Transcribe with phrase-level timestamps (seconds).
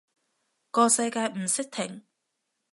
[0.71, 2.05] 個世界唔識停